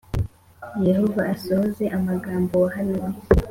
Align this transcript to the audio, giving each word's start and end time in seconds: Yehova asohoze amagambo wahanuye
Yehova 0.87 1.21
asohoze 1.33 1.83
amagambo 1.97 2.53
wahanuye 2.63 3.09